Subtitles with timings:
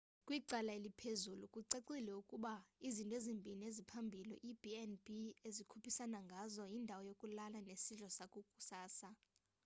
[0.25, 2.53] kwicala eliphezulu kucacile ukuba
[2.87, 5.05] izinto ezimbini eziphambili iib&b
[5.47, 9.09] ezikhuphisana ngazo: yindawo yokulala nesidlo sakusasa